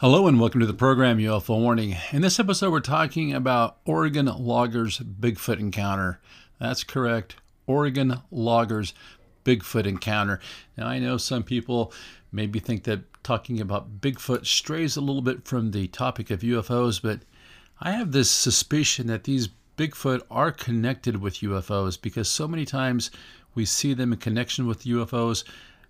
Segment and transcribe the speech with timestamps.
[0.00, 1.96] Hello and welcome to the program UFO Warning.
[2.12, 6.20] In this episode, we're talking about Oregon loggers' Bigfoot encounter.
[6.60, 7.36] That's correct,
[7.66, 8.92] Oregon loggers'
[9.46, 10.38] Bigfoot encounter.
[10.76, 11.94] Now, I know some people
[12.30, 17.00] maybe think that talking about Bigfoot strays a little bit from the topic of UFOs,
[17.00, 17.20] but
[17.80, 23.10] I have this suspicion that these Bigfoot are connected with UFOs because so many times
[23.54, 25.42] we see them in connection with UFOs.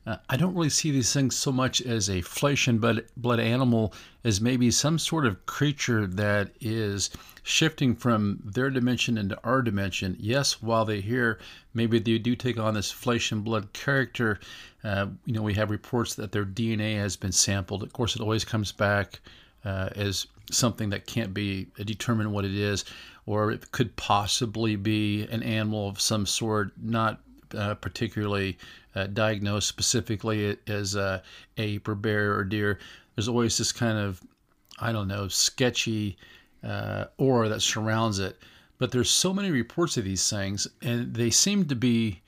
[0.06, 3.92] Uh, I don't really see these things so much as a flesh and blood, animal
[4.23, 7.10] as maybe some sort of creature that is
[7.42, 10.16] shifting from their dimension into our dimension.
[10.21, 11.40] Yes, while they're here,
[11.74, 14.38] maybe they do take on this flesh and blood character.
[14.84, 17.82] Uh, you know, we have reports that their DNA has been sampled.
[17.82, 19.18] Of course, it always comes back
[19.65, 22.84] uh, as something that can't be determined what it is,
[23.27, 27.21] or it could possibly be an animal of some sort, not
[27.57, 28.57] uh, particularly
[28.97, 31.21] uh, diagnosed specifically as uh,
[31.59, 32.79] ape or bear or deer.
[33.15, 34.23] There's always this kind of,
[34.80, 36.16] I don't know, sketchy
[36.65, 38.39] uh, aura that surrounds it.
[38.79, 42.21] But there's so many reports of these things, and they seem to be,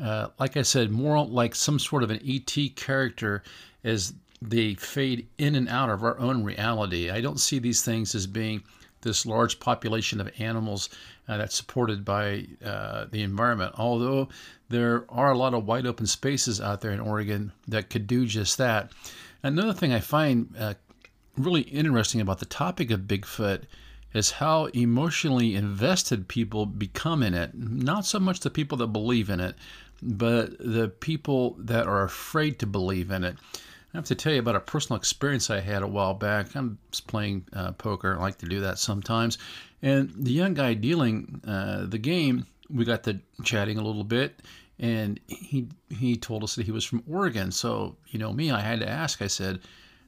[0.00, 3.42] uh, like I said, more like some sort of an ET character
[3.84, 7.10] as they fade in and out of our own reality.
[7.10, 8.62] I don't see these things as being
[9.02, 10.88] this large population of animals
[11.28, 13.74] uh, that's supported by uh, the environment.
[13.78, 14.28] Although
[14.68, 18.26] there are a lot of wide open spaces out there in Oregon that could do
[18.26, 18.90] just that.
[19.42, 20.74] Another thing I find uh,
[21.36, 23.62] really interesting about the topic of Bigfoot
[24.14, 27.54] is how emotionally invested people become in it.
[27.54, 29.56] Not so much the people that believe in it,
[30.02, 33.36] but the people that are afraid to believe in it.
[33.92, 36.54] I have to tell you about a personal experience I had a while back.
[36.56, 38.16] I'm playing uh, poker.
[38.16, 39.36] I like to do that sometimes.
[39.82, 44.40] And the young guy dealing uh, the game, we got to chatting a little bit,
[44.78, 47.50] and he he told us that he was from Oregon.
[47.50, 49.20] So you know me, I had to ask.
[49.20, 49.60] I said,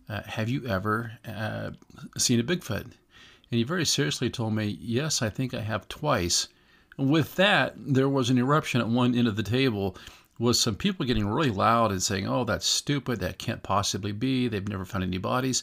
[0.09, 1.73] uh, "Have you ever uh,
[2.17, 6.49] seen a Bigfoot?" And he very seriously told me, "Yes, I think I have twice."
[6.97, 9.97] with that, there was an eruption at one end of the table
[10.39, 13.21] was some people getting really loud and saying, "Oh, that's stupid.
[13.21, 14.49] That can't possibly be.
[14.49, 15.63] They've never found any bodies."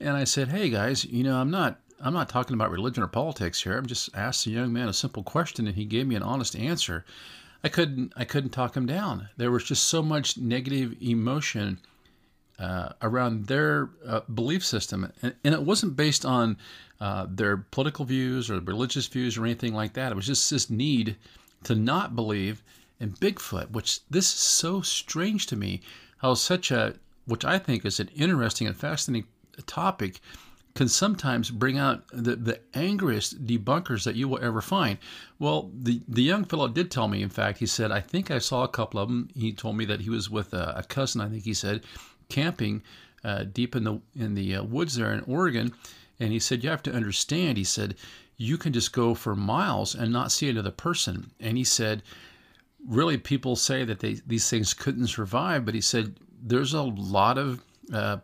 [0.00, 3.08] And I said, "Hey guys, you know, I'm not I'm not talking about religion or
[3.08, 3.76] politics here.
[3.76, 6.56] I'm just asked the young man a simple question and he gave me an honest
[6.56, 7.04] answer.
[7.62, 9.28] I couldn't I couldn't talk him down.
[9.36, 11.78] There was just so much negative emotion
[12.58, 16.58] uh, around their uh, belief system, and, and, it wasn't based on
[17.00, 20.12] uh, their political views or religious views or anything like that.
[20.12, 21.16] It was just this need
[21.64, 22.62] to not believe
[23.00, 25.80] and Bigfoot, which this is so strange to me,
[26.18, 26.94] how such a,
[27.24, 29.28] which I think is an interesting and fascinating
[29.66, 30.20] topic,
[30.74, 34.98] can sometimes bring out the, the angriest debunkers that you will ever find.
[35.38, 38.38] Well, the, the young fellow did tell me, in fact, he said, I think I
[38.38, 39.28] saw a couple of them.
[39.34, 41.82] He told me that he was with a, a cousin, I think he said,
[42.28, 42.82] camping
[43.24, 45.72] uh, deep in the, in the uh, woods there in Oregon.
[46.20, 47.96] And he said, You have to understand, he said,
[48.40, 51.30] you can just go for miles and not see another person.
[51.38, 52.02] And he said,
[52.86, 57.38] really people say that they, these things couldn't survive, but he said there's a lot
[57.38, 58.18] of uh,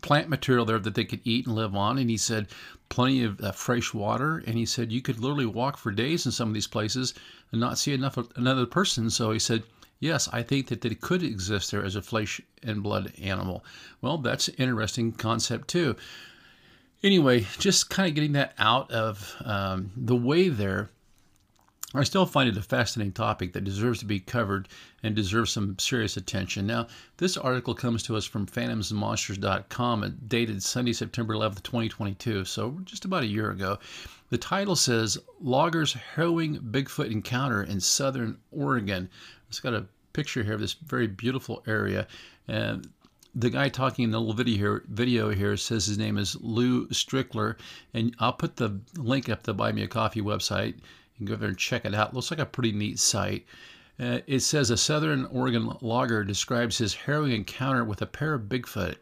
[0.00, 1.98] plant material there that they could eat and live on.
[1.98, 2.48] And he said
[2.88, 4.42] plenty of uh, fresh water.
[4.46, 7.14] And he said you could literally walk for days in some of these places
[7.50, 9.10] and not see enough another person.
[9.10, 9.62] So he said,
[10.00, 13.64] yes, I think that they could exist there as a flesh and blood animal.
[14.00, 15.96] Well, that's an interesting concept too.
[17.02, 20.90] Anyway, just kind of getting that out of um, the way there
[21.94, 24.68] I still find it a fascinating topic that deserves to be covered
[25.02, 26.66] and deserves some serious attention.
[26.66, 26.86] Now,
[27.18, 33.24] this article comes to us from phantomsandmonsters.com, dated Sunday, September 11th, 2022, so just about
[33.24, 33.78] a year ago.
[34.30, 39.10] The title says Loggers Harrowing Bigfoot Encounter in Southern Oregon.
[39.50, 39.84] It's got a
[40.14, 42.06] picture here of this very beautiful area.
[42.48, 42.88] And
[43.34, 46.88] the guy talking in the little video here, video here says his name is Lon
[46.88, 47.56] Strickler,
[47.92, 50.76] and I'll put the link up the Buy Me a Coffee website
[51.26, 52.14] can go there and check it out.
[52.14, 53.46] Looks like a pretty neat site.
[54.00, 58.48] Uh, it says a Southern Oregon logger describes his harrowing encounter with a pair of
[58.48, 58.96] Bigfoot.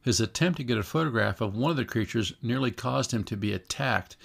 [0.00, 3.36] His attempt to get a photograph of one of the creatures nearly caused him to
[3.36, 4.16] be attacked.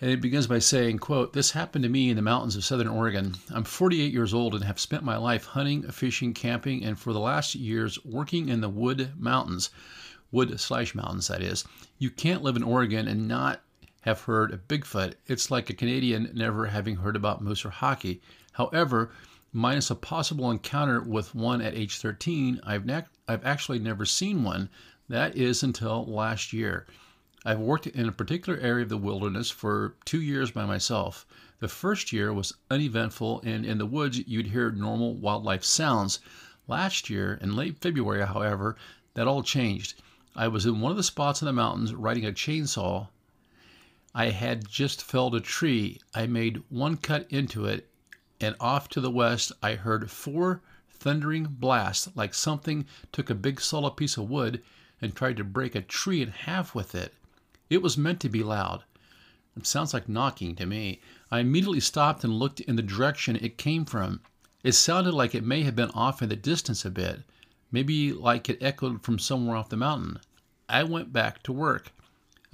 [0.00, 2.88] And it begins by saying, quote, This happened to me in the mountains of southern
[2.88, 3.36] Oregon.
[3.50, 7.20] I'm 48 years old and have spent my life hunting, fishing, camping, and for the
[7.20, 9.70] last years working in the wood mountains.
[10.30, 11.64] Wood slash mountains, that is.
[11.98, 13.62] You can't live in Oregon and not
[14.04, 15.14] have heard of Bigfoot.
[15.26, 18.20] It's like a Canadian never having heard about moose or hockey.
[18.52, 19.10] However,
[19.50, 22.86] minus a possible encounter with one at age 13, I've,
[23.26, 24.68] I've actually never seen one.
[25.08, 26.86] That is until last year.
[27.46, 31.24] I've worked in a particular area of the wilderness for two years by myself.
[31.60, 36.20] The first year was uneventful, and in the woods you'd hear normal wildlife sounds.
[36.68, 38.76] Last year, in late February, however,
[39.14, 40.02] that all changed.
[40.36, 43.08] I was in one of the spots in the mountains riding a chainsaw.
[44.14, 46.00] I had just felled a tree.
[46.14, 47.90] I made one cut into it,
[48.40, 53.60] and off to the west I heard four thundering blasts like something took a big
[53.60, 54.62] solid piece of wood
[55.02, 57.14] and tried to break a tree in half with it.
[57.68, 58.84] It was meant to be loud.
[59.56, 61.00] It sounds like knocking to me.
[61.30, 64.20] I immediately stopped and looked in the direction it came from.
[64.62, 67.24] It sounded like it may have been off in the distance a bit
[67.74, 70.20] maybe like it echoed from somewhere off the mountain.
[70.68, 71.90] I went back to work.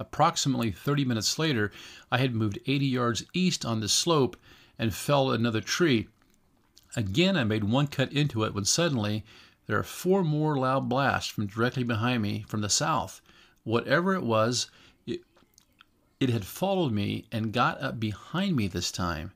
[0.01, 1.71] Approximately 30 minutes later,
[2.11, 4.35] I had moved 80 yards east on the slope
[4.79, 6.07] and felled another tree.
[6.95, 9.23] Again, I made one cut into it when suddenly
[9.67, 13.21] there are four more loud blasts from directly behind me from the south.
[13.63, 14.71] Whatever it was,
[15.05, 15.21] it,
[16.19, 19.33] it had followed me and got up behind me this time.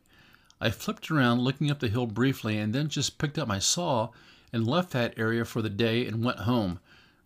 [0.59, 4.09] I flipped around, looking up the hill briefly, and then just picked up my saw
[4.51, 6.79] and left that area for the day and went home.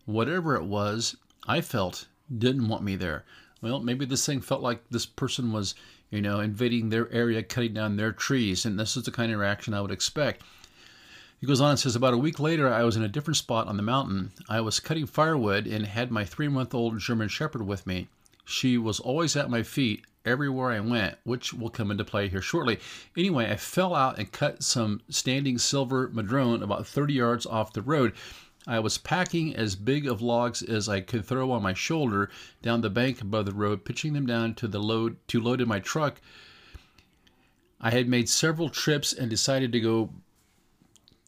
[0.04, 1.16] Whatever it was,
[1.46, 2.06] I felt
[2.36, 3.24] didn't want me there.
[3.62, 5.74] Well, maybe this thing felt like this person was,
[6.10, 9.38] you know, invading their area, cutting down their trees, and this is the kind of
[9.38, 10.42] reaction I would expect.
[11.40, 13.66] He goes on and says, About a week later, I was in a different spot
[13.66, 14.32] on the mountain.
[14.48, 18.08] I was cutting firewood and had my three month old German Shepherd with me.
[18.44, 22.42] She was always at my feet everywhere I went, which will come into play here
[22.42, 22.78] shortly.
[23.16, 27.80] Anyway, I fell out and cut some standing silver madrone about 30 yards off the
[27.80, 28.12] road.
[28.66, 32.30] I was packing as big of logs as I could throw on my shoulder
[32.60, 35.68] down the bank above the road, pitching them down to the load to load in
[35.68, 36.20] my truck.
[37.80, 40.10] I had made several trips and decided to go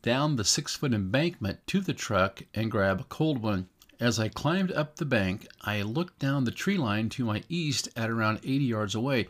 [0.03, 3.69] down the six foot embankment to the truck and grab a cold one.
[3.99, 7.89] As I climbed up the bank, I looked down the tree line to my east
[7.97, 9.29] at around 80 yards away.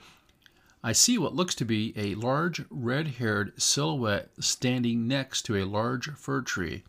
[0.82, 5.64] I see what looks to be a large red haired silhouette standing next to a
[5.64, 6.82] large fir tree.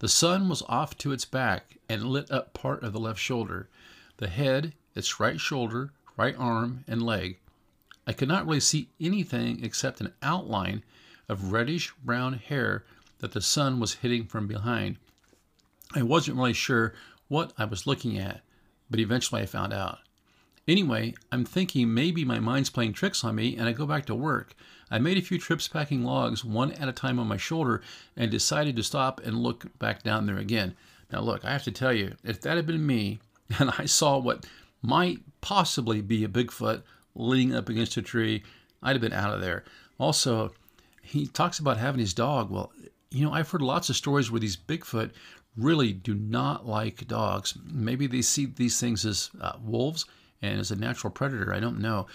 [0.00, 3.68] The sun was off to its back and lit up part of the left shoulder,
[4.18, 7.38] the head, its right shoulder, right arm, and leg.
[8.06, 10.84] I could not really see anything except an outline
[11.28, 12.84] of reddish brown hair
[13.18, 14.96] that the sun was hitting from behind.
[15.94, 16.94] I wasn't really sure
[17.28, 18.42] what I was looking at,
[18.88, 19.98] but eventually I found out.
[20.68, 24.14] Anyway, I'm thinking maybe my mind's playing tricks on me and I go back to
[24.14, 24.54] work.
[24.90, 27.80] I made a few trips packing logs one at a time on my shoulder
[28.14, 30.76] and decided to stop and look back down there again.
[31.10, 33.18] Now, look, I have to tell you, if that had been me
[33.58, 34.44] and I saw what
[34.82, 36.82] might possibly be a Bigfoot
[37.14, 38.42] leaning up against a tree,
[38.82, 39.64] I'd have been out of there.
[39.98, 40.52] Also,
[41.00, 42.50] he talks about having his dog.
[42.50, 42.72] Well,
[43.10, 45.12] you know, I've heard lots of stories where these Bigfoot
[45.56, 47.56] really do not like dogs.
[47.64, 50.04] Maybe they see these things as uh, wolves
[50.42, 51.52] and as a natural predator.
[51.52, 52.06] I don't know.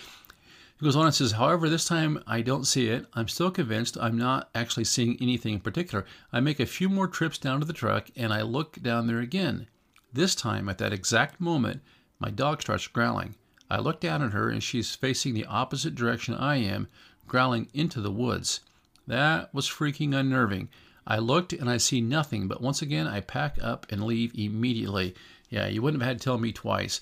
[0.79, 3.05] He goes on and says, however, this time I don't see it.
[3.13, 6.05] I'm still convinced I'm not actually seeing anything in particular.
[6.31, 9.19] I make a few more trips down to the truck and I look down there
[9.19, 9.67] again.
[10.11, 11.81] This time, at that exact moment,
[12.19, 13.35] my dog starts growling.
[13.69, 16.87] I look down at her and she's facing the opposite direction I am,
[17.27, 18.59] growling into the woods.
[19.07, 20.69] That was freaking unnerving.
[21.05, 25.15] I looked and I see nothing, but once again I pack up and leave immediately.
[25.49, 27.01] Yeah, you wouldn't have had to tell me twice.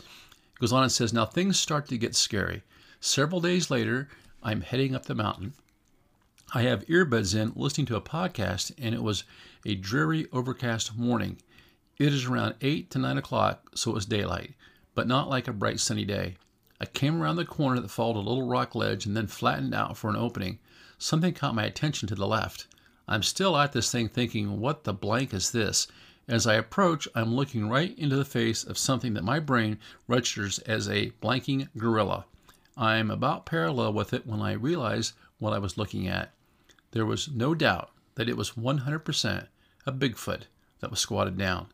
[0.62, 2.62] Goes on and says, Now things start to get scary.
[3.00, 4.10] Several days later,
[4.44, 5.53] I'm heading up the mountain.
[6.53, 9.24] I have earbuds in listening to a podcast, and it was
[9.65, 11.38] a dreary, overcast morning.
[11.98, 14.53] It is around 8 to 9 o'clock, so it was daylight,
[14.94, 16.36] but not like a bright sunny day.
[16.80, 19.98] I came around the corner that followed a little rock ledge and then flattened out
[19.98, 20.60] for an opening.
[21.00, 22.68] Something caught my attention to the left.
[23.08, 25.88] I'm still at this thing thinking, what the blank is this?
[26.27, 30.59] As I approach, I'm looking right into the face of something that my brain registers
[30.59, 32.25] as a blanking gorilla.
[32.77, 36.31] I'm about parallel with it when I realize what I was looking at.
[36.91, 39.47] There was no doubt that it was 100%
[39.85, 40.43] a Bigfoot
[40.79, 41.67] that was squatted down.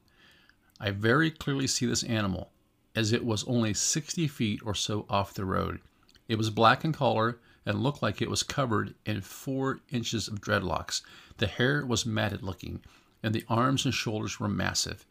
[0.79, 2.51] I very clearly see this animal,
[2.95, 5.81] as it was only 60 feet or so off the road.
[6.27, 10.39] It was black in color and looked like it was covered in four inches of
[10.39, 11.01] dreadlocks.
[11.37, 12.81] The hair was matted looking,
[13.23, 15.05] and the arms and shoulders were massive.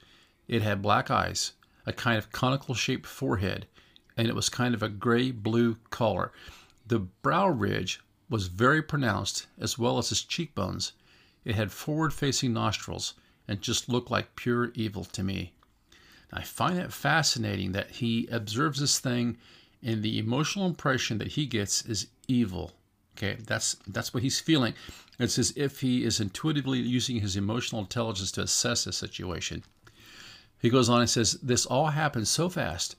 [0.49, 1.53] It had black eyes,
[1.85, 3.67] a kind of conical shaped forehead,
[4.17, 6.33] and it was kind of a gray blue color.
[6.87, 10.93] The brow ridge was very pronounced, as well as its cheekbones.
[11.45, 13.15] It had forward facing nostrils
[13.47, 15.53] and just looked like pure evil to me.
[16.33, 19.39] I find it fascinating that he observes this thing
[19.83, 22.73] and the emotional impression that he gets is evil.
[23.17, 24.75] Okay, that's that's what he's feeling.
[25.19, 29.65] It's as if he is intuitively using his emotional intelligence to assess the situation.
[30.59, 32.97] He goes on and says, This all happened so fast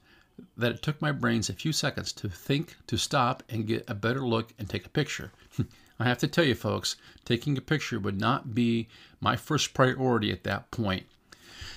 [0.56, 3.94] that it took my brains a few seconds to think, to stop, and get a
[3.94, 5.32] better look and take a picture.
[6.00, 6.96] I have to tell you, folks,
[7.26, 8.88] taking a picture would not be
[9.20, 11.06] my first priority at that point.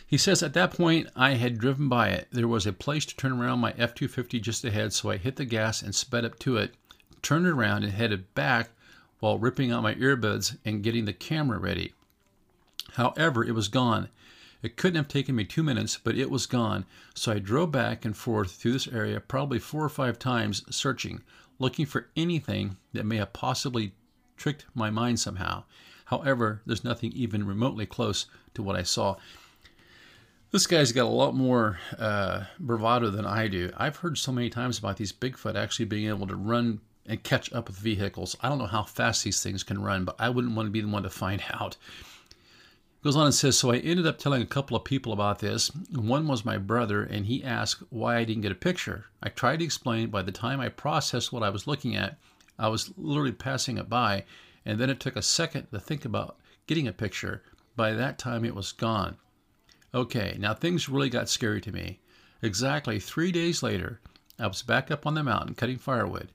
[0.06, 2.28] He says, At that point, I had driven by it.
[2.30, 5.36] There was a place to turn around my F 250 just ahead, so I hit
[5.36, 6.74] the gas and sped up to it,
[7.22, 8.70] turned around, and headed back
[9.20, 11.92] while ripping out my earbuds and getting the camera ready.
[12.94, 14.08] However, it was gone.
[14.62, 16.84] It couldn't have taken me two minutes, but it was gone,
[17.14, 21.22] so I drove back and forth through this area probably four or five times, searching,
[21.58, 23.92] looking for anything that may have possibly
[24.36, 25.64] tricked my mind somehow.
[26.06, 29.16] However, there's nothing even remotely close to what I saw.
[30.50, 33.70] This guy's got a lot more uh, bravado than I do.
[33.76, 37.52] I've heard so many times about these Bigfoot actually being able to run and catch
[37.52, 38.36] up with vehicles.
[38.40, 40.80] I don't know how fast these things can run, but I wouldn't want to be
[40.80, 41.76] the one to find out.
[43.02, 45.72] Goes on and says, So I ended up telling a couple of people about this.
[45.90, 49.06] One was my brother, and he asked why I didn't get a picture.
[49.20, 52.16] I tried to explain by the time I processed what I was looking at,
[52.60, 54.24] I was literally passing it by,
[54.64, 56.36] and then it took a second to think about
[56.68, 57.42] getting a picture.
[57.74, 59.16] By that time, it was gone.
[59.92, 61.98] Okay, now things really got scary to me.
[62.40, 64.00] Exactly three days later,
[64.38, 66.28] I was back up on the mountain cutting firewood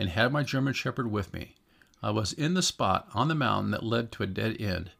[0.00, 1.54] and had my German Shepherd with me.
[2.02, 4.92] I was in the spot on the mountain that led to a dead end.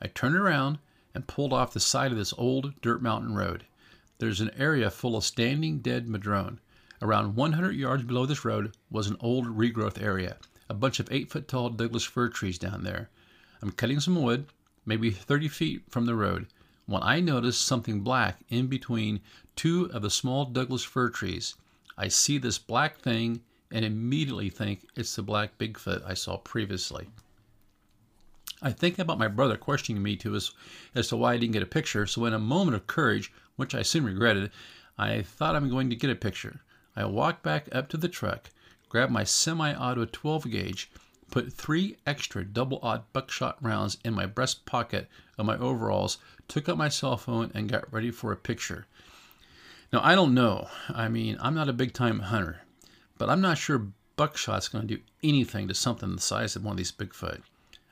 [0.00, 0.78] I turned around
[1.12, 3.64] and pulled off the side of this old dirt mountain road.
[4.18, 6.60] There's an area full of standing dead madrone.
[7.02, 10.36] Around 100 yards below this road was an old regrowth area,
[10.68, 13.10] a bunch of 8 foot tall Douglas fir trees down there.
[13.60, 14.46] I'm cutting some wood,
[14.86, 16.46] maybe 30 feet from the road,
[16.86, 19.20] when I notice something black in between
[19.56, 21.56] two of the small Douglas fir trees.
[21.98, 23.40] I see this black thing
[23.74, 27.08] and immediately think it's the black Bigfoot I saw previously.
[28.62, 30.52] I think about my brother questioning me to as,
[30.94, 33.74] as to why I didn't get a picture, so in a moment of courage, which
[33.74, 34.52] I soon regretted,
[34.96, 36.62] I thought I'm going to get a picture.
[36.94, 38.48] I walked back up to the truck,
[38.88, 40.90] grabbed my semi-auto 12 gauge,
[41.32, 46.68] put three extra double aught buckshot rounds in my breast pocket of my overalls, took
[46.68, 48.86] out my cell phone, and got ready for a picture.
[49.92, 50.68] Now, I don't know.
[50.88, 52.60] I mean, I'm not a big time hunter,
[53.18, 56.72] but I'm not sure buckshot's going to do anything to something the size of one
[56.72, 57.42] of these Bigfoot.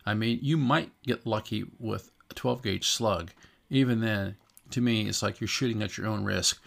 [0.05, 3.31] I mean, you might get lucky with a 12 gauge slug.
[3.71, 4.37] Even then,
[4.71, 6.63] to me, it's like you're shooting at your own risk.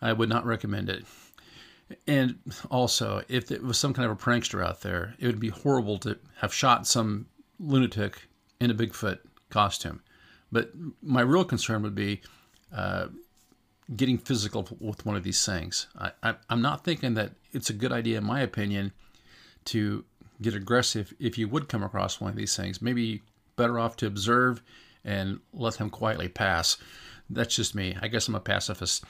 [0.00, 1.04] I would not recommend it.
[2.06, 2.38] And
[2.70, 5.98] also, if it was some kind of a prankster out there, it would be horrible
[5.98, 7.26] to have shot some
[7.58, 8.28] lunatic
[8.60, 9.18] in a Bigfoot
[9.50, 10.02] costume.
[10.50, 10.70] But
[11.02, 12.22] my real concern would be
[12.74, 13.08] uh,
[13.96, 15.88] getting physical with one of these things.
[15.98, 18.92] I, I, I'm not thinking that it's a good idea, in my opinion,
[19.66, 20.04] to
[20.40, 22.82] get aggressive if you would come across one of these things.
[22.82, 23.22] Maybe
[23.56, 24.62] better off to observe
[25.04, 26.76] and let them quietly pass.
[27.30, 27.96] That's just me.
[28.00, 29.04] I guess I'm a pacifist.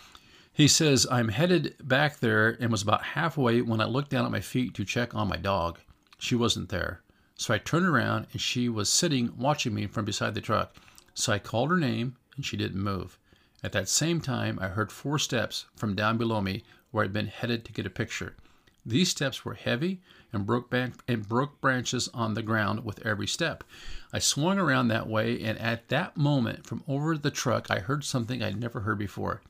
[0.53, 4.31] He says, I'm headed back there and was about halfway when I looked down at
[4.31, 5.81] my feet to check on my dog.
[6.19, 7.03] She wasn't there.
[7.37, 10.77] So I turned around and she was sitting watching me from beside the truck.
[11.15, 13.19] So I called her name and she didn't move.
[13.65, 17.29] At that same time, I heard four steps from down below me where I'd been
[17.29, 18.37] headed to get a picture.
[18.85, 20.03] These steps were heavy
[20.35, 23.65] and broke, and broke branches on the ground with every step.
[24.13, 28.05] I swung around that way, and at that moment, from over the truck, I heard
[28.05, 29.41] something I'd never heard before.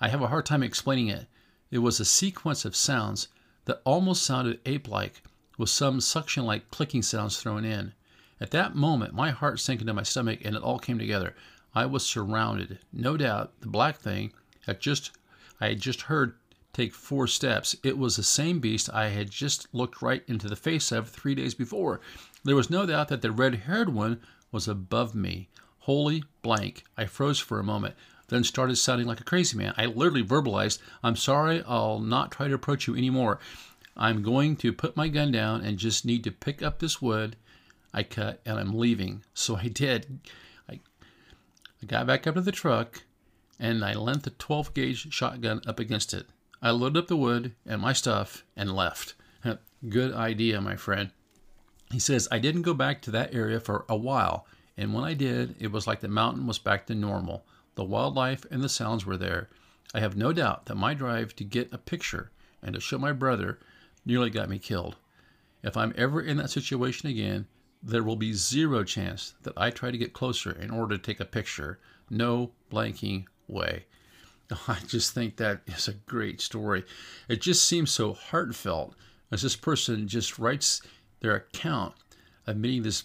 [0.00, 1.26] I have a hard time explaining it.
[1.70, 3.28] It was a sequence of sounds
[3.66, 5.22] that almost sounded ape like,
[5.58, 7.92] with some suction like clicking sounds thrown in.
[8.40, 11.34] At that moment, my heart sank into my stomach and it all came together.
[11.74, 12.78] I was surrounded.
[12.92, 14.32] No doubt, the black thing
[14.66, 15.10] had just
[15.60, 16.34] I had just heard
[16.74, 20.56] take four steps, it was the same beast I had just looked right into the
[20.56, 22.00] face of three days before.
[22.42, 25.48] There was no doubt that the red haired one was above me.
[25.80, 26.84] Holy blank.
[26.96, 27.94] I froze for a moment,
[28.28, 29.72] then started sounding like a crazy man.
[29.76, 33.38] I literally verbalized, I'm sorry, I'll not try to approach you anymore.
[33.96, 37.36] I'm going to put my gun down and just need to pick up this wood
[37.92, 39.22] I cut and I'm leaving.
[39.34, 40.18] So I did.
[41.84, 43.02] I, got back up to the truck
[43.60, 46.26] and I leant the 12 gauge shotgun up against it.
[46.62, 49.12] I loaded up the wood and my stuff and left.
[49.90, 51.10] Good idea, my friend.
[51.92, 54.46] He says, I didn't go back to that area for a while,
[54.78, 57.44] and when I did, it was like the mountain was back to normal.
[57.74, 59.50] The wildlife and the sounds were there.
[59.92, 62.30] I have no doubt that my drive to get a picture
[62.62, 63.58] and to show my brother
[64.06, 64.96] nearly got me killed.
[65.62, 67.46] If I'm ever in that situation again,
[67.84, 71.20] there will be zero chance that I try to get closer in order to take
[71.20, 71.78] a picture.
[72.08, 73.84] No blanking way.
[74.68, 76.84] I just think that is a great story.
[77.28, 78.94] It just seems so heartfelt
[79.30, 80.80] as this person just writes
[81.20, 81.94] their account
[82.46, 83.04] of meeting this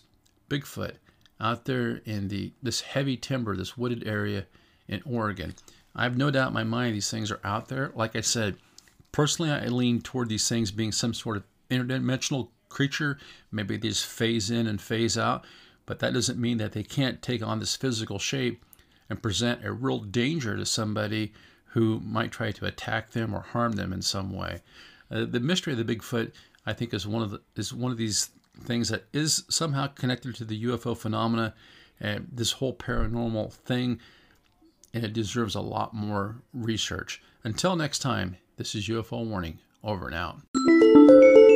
[0.50, 0.96] Bigfoot
[1.40, 4.46] out there in the this heavy timber, this wooded area
[4.88, 5.54] in Oregon.
[5.96, 7.92] I have no doubt in my mind these things are out there.
[7.96, 8.58] Like I said,
[9.12, 13.18] personally, I lean toward these things being some sort of interdimensional creature.
[13.52, 15.46] Maybe they just phase in and phase out,
[15.86, 18.64] but that doesn't mean that they can't take on this physical shape
[19.10, 21.34] and present a real danger to somebody
[21.66, 24.62] who might try to attack them or harm them in some way.
[25.12, 26.32] Uh, the mystery of the Bigfoot,
[26.66, 28.30] I think, is one of the, is one of these
[28.64, 31.54] things that is somehow connected to the UFO phenomena
[32.00, 34.00] and this whole paranormal thing,
[34.94, 37.22] and it deserves a lot more research.
[37.44, 39.60] Until next time, this is UFO Warning.
[39.82, 41.49] Over and out.